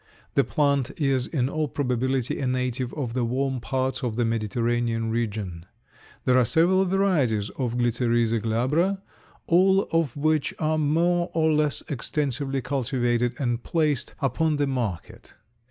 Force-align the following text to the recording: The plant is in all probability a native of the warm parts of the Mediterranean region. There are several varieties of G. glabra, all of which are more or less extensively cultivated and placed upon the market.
The 0.33 0.43
plant 0.43 0.89
is 0.99 1.27
in 1.27 1.47
all 1.47 1.67
probability 1.67 2.39
a 2.39 2.47
native 2.47 2.91
of 2.95 3.13
the 3.13 3.23
warm 3.23 3.59
parts 3.59 4.01
of 4.03 4.15
the 4.15 4.25
Mediterranean 4.25 5.11
region. 5.11 5.63
There 6.25 6.39
are 6.39 6.43
several 6.43 6.85
varieties 6.85 7.51
of 7.51 7.77
G. 7.77 7.83
glabra, 7.83 8.97
all 9.45 9.83
of 9.91 10.17
which 10.17 10.55
are 10.57 10.79
more 10.79 11.29
or 11.35 11.51
less 11.53 11.83
extensively 11.87 12.61
cultivated 12.61 13.35
and 13.37 13.61
placed 13.61 14.15
upon 14.21 14.55
the 14.55 14.65
market. 14.65 15.35